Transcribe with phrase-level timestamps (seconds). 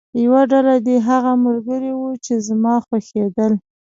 [0.23, 3.53] یوه ډله دې هغه ملګري وو چې زما خوښېدل.